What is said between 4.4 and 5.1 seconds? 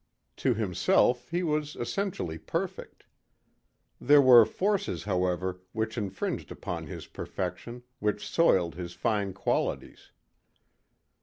forces,